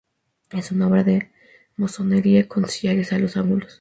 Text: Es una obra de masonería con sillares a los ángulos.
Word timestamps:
Es 0.49 0.71
una 0.71 0.87
obra 0.87 1.03
de 1.03 1.29
masonería 1.75 2.47
con 2.47 2.67
sillares 2.67 3.13
a 3.13 3.19
los 3.19 3.37
ángulos. 3.37 3.69